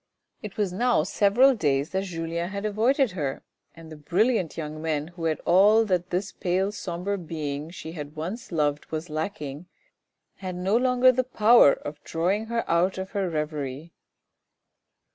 It 0.41 0.57
was 0.57 0.73
now 0.73 1.03
several 1.03 1.53
days 1.53 1.91
that 1.91 2.05
Julien 2.05 2.49
had 2.49 2.65
avoided 2.65 3.11
her, 3.11 3.43
and 3.75 3.91
the 3.91 3.95
brilliant 3.95 4.57
young 4.57 4.81
men 4.81 5.09
who 5.09 5.25
had 5.25 5.39
all 5.45 5.85
that 5.85 6.09
this 6.09 6.31
pale 6.31 6.71
sombre 6.71 7.19
being 7.19 7.69
she 7.69 7.91
had 7.91 8.15
once 8.15 8.51
loved 8.51 8.87
was 8.87 9.11
lacking, 9.11 9.67
had 10.37 10.55
no 10.55 10.75
longer 10.75 11.11
the 11.11 11.23
power 11.23 11.73
of 11.73 12.03
drawing 12.03 12.47
her 12.47 12.67
out 12.67 12.97
of 12.97 13.11
her 13.11 13.29
reverie. 13.29 13.93